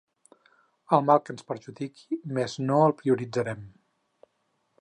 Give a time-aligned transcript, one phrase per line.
[0.97, 3.65] El mal que ens perjudiqui més no el prioritzarem.